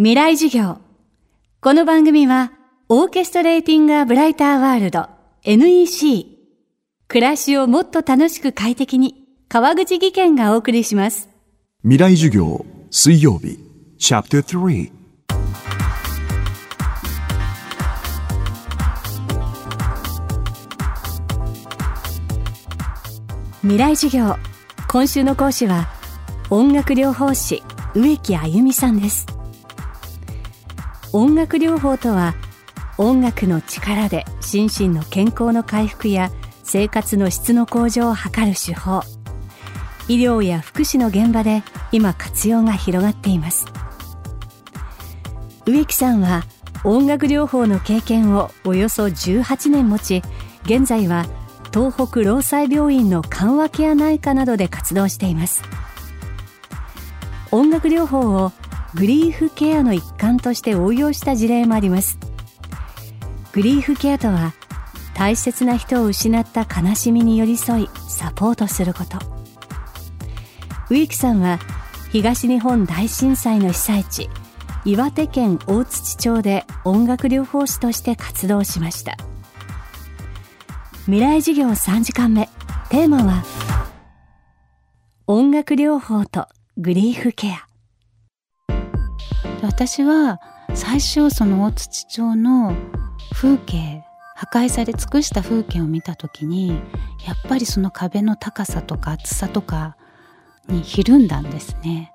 [0.00, 0.78] 未来授業。
[1.60, 2.52] この番組は、
[2.88, 5.08] オーケストレーティング・ア・ブライター・ワールド
[5.42, 6.24] NEC。
[7.08, 11.28] 暮らしをもっと楽しく快適に、川口義賢がお送りします。
[11.82, 13.58] 未来授業水曜日
[13.98, 14.92] チャプター3
[23.62, 24.36] 未来授業。
[24.86, 25.88] 今週の講師は、
[26.50, 27.64] 音楽療法士、
[27.96, 29.37] 植木あゆみさんです。
[31.12, 32.34] 音楽療法とは、
[32.98, 36.30] 音楽の力で心身の健康の回復や
[36.64, 39.02] 生活の質の向上を図る手法。
[40.08, 43.66] 医療や福祉の現場で今活用が広がっています。
[45.66, 46.44] 植木さんは
[46.84, 50.22] 音楽療法の経験をおよそ18年持ち、
[50.64, 51.26] 現在は
[51.72, 55.62] 東北労災病院の緩和ケア内科などで活動しています
[57.50, 58.52] 音楽療法を
[58.94, 62.18] グリーフケアの一環として応用した事例もあります。
[63.52, 64.54] グリーフケアとは
[65.14, 69.18] 大切な人を失った悲しみに寄り添いサポートすること。
[70.90, 71.58] 植木さんは
[72.12, 74.30] 東日本大震災の被災地
[74.84, 79.16] 岩手県大槌町で音楽療法士として活動しました。
[81.04, 82.48] 未来授業3時間目
[82.88, 83.44] テーマは
[85.26, 87.67] 音楽療法とグリーフケア。
[89.62, 90.40] 私は
[90.74, 92.74] 最初その大槌町の
[93.32, 96.78] 風景破壊され尽くした風景を見た時にやっ
[97.48, 99.96] ぱりその壁の高さとか厚さとか
[100.68, 102.12] にひるんだんですね。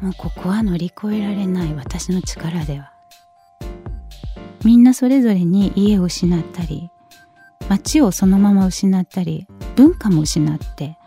[0.00, 2.92] もうここは乗り越えられない私の力では。
[4.64, 6.90] みんなそれぞれに家を失ったり
[7.68, 10.98] 街をそのまま失ったり文化も失って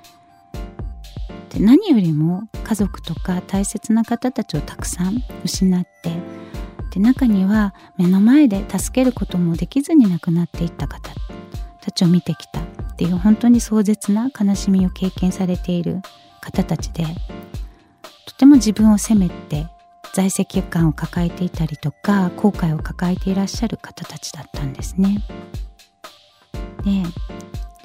[1.50, 6.10] で何よりも家族とか大切な方たちをたくさん失って
[6.90, 11.12] で中には目の前で助けることもできずに亡くなっていった方
[11.82, 12.64] たちを見てきたっ
[12.96, 16.02] ていう本当に壮絶な悲しみを経験されている
[16.42, 17.06] 方たちで
[18.26, 19.68] とても自分を責めて
[20.16, 25.20] 在籍感を抱えていたりとか後悔を抱えていらっしゃる方たちだったんですね。
[26.84, 27.04] で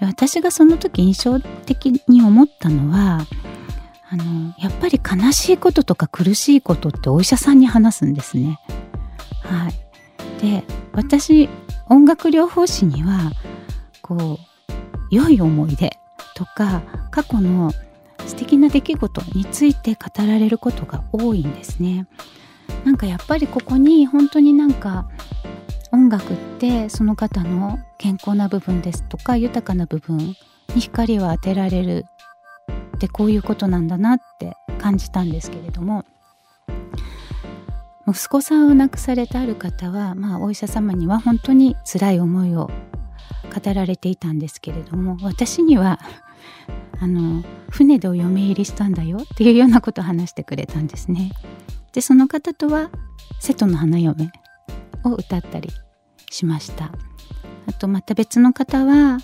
[0.06, 3.26] 私がその時印象的に思ったのは
[4.10, 8.58] あのやっぱり悲しいこととか苦しいことってお医者さんに話すんですね。
[9.42, 11.48] はい、で私
[11.88, 13.32] 音楽療法士には
[14.02, 14.38] こ
[14.70, 15.96] う良い思い出
[16.34, 17.72] とか過去の
[18.26, 22.06] 素敵な出来事について語られることが多いんですね。
[22.84, 25.08] なんかやっぱりここに本当になんか
[25.92, 30.36] 音楽ってその方の健康な部分ですとか豊かな部分に
[30.76, 32.04] 光を当てられる
[32.98, 36.04] ってこういうことなんだなって感じたんですけれども
[38.06, 42.70] 息子さんを亡くされたある方は、まあ、お医者様には本当に辛い思いを
[43.54, 46.00] 語られていたんですけれども私には
[47.00, 51.32] あの船でお嫁入りしたんだよっていうようなことを話してくれたんですね。
[51.92, 52.90] でその方とは
[53.40, 54.32] 瀬戸の花嫁
[55.04, 55.70] を歌ったり
[56.30, 56.90] しました
[57.66, 59.18] あとまた別の方は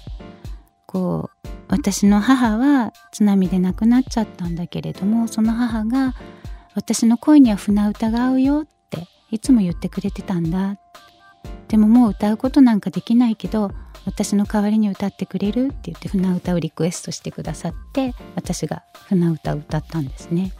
[0.94, 6.14] こう私の母は津波で亡くなっちゃったんだけれどもその母が
[6.76, 10.78] 私の声には船歌が合うよっていつも言ってくれてたんだ。
[11.66, 13.72] でももう歌うことなんかできないけど
[14.04, 20.52] 私の代わりに歌ってくれるって言って船歌をリクエストしてくださって私が船歌を歌ったんですね。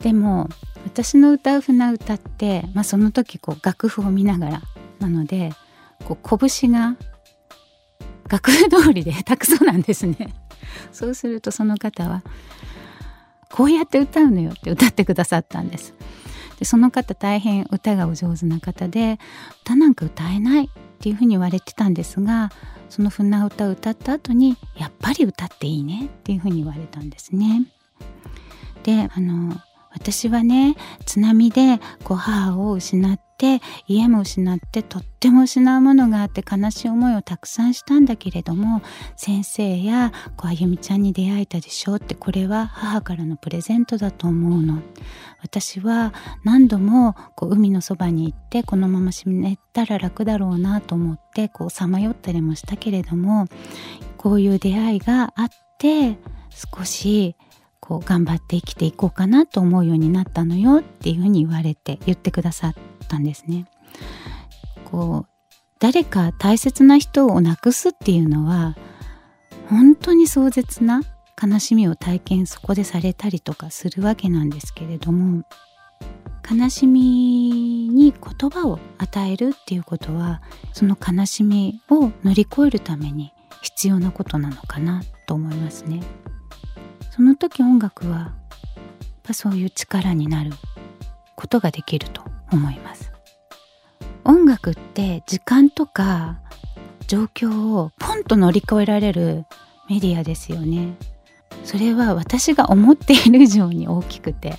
[0.00, 0.48] でも
[0.84, 4.62] 私の歌う船歌って、まあ、その時こう楽譜を見ながら
[5.00, 5.52] なので
[6.04, 6.96] こう拳が
[8.30, 10.34] 楽譜通りで下手くそなんですね。
[10.92, 12.22] そうするとその方は
[13.50, 15.94] こうやって歌うのよって歌ってくださったんです。
[16.58, 19.18] でその方大変歌がお上手な方で
[19.62, 20.68] 歌なんか歌えないっ
[21.00, 22.50] ていうふうに言われてたんですが
[22.90, 27.64] その船歌を歌った後にやっぱり歌っていいねっていうふうに言われたんですね。
[28.82, 29.60] であの
[30.00, 38.80] 私はね津波でこう母を失って家も失ってとっても失うものがあって悲しい思いをたくさんしたんだけれども
[39.16, 44.80] 先生やこうあゆみちゃんに出会えたでしょうってこれは母からのプレゼントだと思うの。
[45.42, 46.12] 私は
[46.44, 53.46] 何度もこう海のそばに行ってこのまま死ねたら楽だろうなと思ってこうさまよったりもしたけれども
[54.18, 55.48] こういう出会いがあっ
[55.78, 56.18] て
[56.76, 57.36] 少し
[57.80, 62.74] こう頑張って生きていこうかなと思うようになったのよっていうふうに言われて言ってくださっ
[63.08, 63.66] たんですね。
[64.84, 65.30] こう
[65.78, 68.76] 誰か大切な人を亡くすっていうのは
[69.68, 71.00] 本当に壮絶な
[71.42, 75.44] 悲しみを体験そこでされたりとかするわけなんですけれども
[76.50, 77.00] 悲しみ
[77.88, 80.42] に言葉を与えるっていうことは
[80.72, 83.32] その悲しみを乗り越えるために
[83.62, 86.02] 必要なことなのかなと思いますね。
[87.40, 88.30] 時音楽はやっ
[89.24, 90.52] ぱそういう力になる
[91.34, 92.22] ことができると
[92.52, 93.10] 思います。
[94.24, 96.38] 音楽って時間とか
[97.08, 99.44] 状況をポンと乗り越えられる
[99.88, 100.96] メディアですよね。
[101.64, 104.54] それは私が思っている以上に大きくて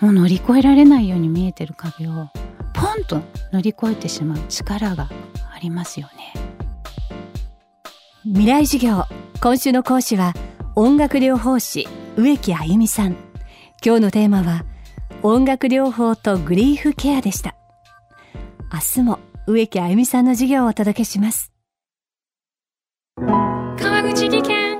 [0.00, 2.28] もう乗り越えられないように見えてる壁を
[2.72, 3.20] ポンと
[3.52, 5.08] 乗り越えてしまう力が
[5.52, 6.34] ありますよね
[8.24, 9.04] 未来授業
[9.40, 10.34] 今週の講師は
[10.76, 11.86] 音楽療法士
[12.16, 13.16] 植木あゆみさん。
[13.84, 14.64] 今日のテーマは
[15.22, 17.54] 音楽療法とグリーフケアでした。
[18.72, 21.52] 明日も植木あゆみさんの授業をお届けします。
[23.16, 24.78] 川口技研。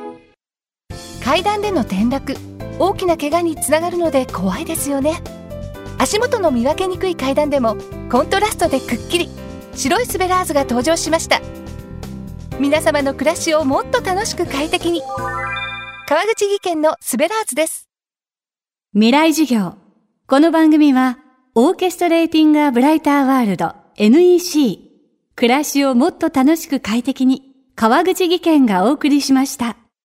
[1.22, 2.34] 階段での転落
[2.80, 5.22] 大きな怪我につながるので怖いですよね。
[5.98, 7.76] 足元の見分けにくい階段でも
[8.10, 9.28] コントラストでくっきり
[9.76, 11.40] 白いスベラーズが登場しました。
[12.58, 15.02] 皆様の暮らしをもっと楽しく快適に
[16.06, 17.88] 川口技研のスベラーズです。
[18.92, 19.76] 未来授業。
[20.26, 21.18] この番組は
[21.54, 24.80] オーケストレーティングアブライターワールド NEC
[25.34, 29.78] 暮らしをもっと楽しく快適に川口技研がお送りしました。